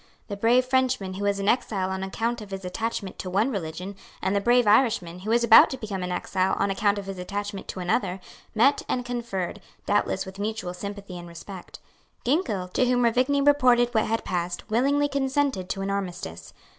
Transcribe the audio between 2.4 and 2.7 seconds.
of his